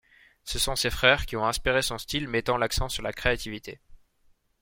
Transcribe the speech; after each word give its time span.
Ce 0.45 0.57
sont 0.57 0.75
ses 0.75 0.89
frères 0.89 1.27
qui 1.27 1.35
ont 1.35 1.45
inspiré 1.45 1.83
son 1.83 1.99
style 1.99 2.27
mettant 2.27 2.57
l'accent 2.57 2.89
sur 2.89 3.03
la 3.03 3.13
créativité. 3.13 3.79